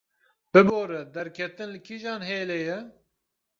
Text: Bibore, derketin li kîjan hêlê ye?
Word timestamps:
Bibore, 0.53 0.99
derketin 1.15 1.69
li 1.73 1.79
kîjan 1.87 2.21
hêlê 2.29 2.59
ye? 2.67 2.79